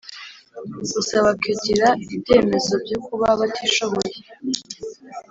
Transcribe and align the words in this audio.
gusa 0.95 1.15
bakagira 1.25 1.87
ibyemezo 2.15 2.73
byo 2.83 2.97
kuba 3.05 3.27
batishoboye. 3.39 4.17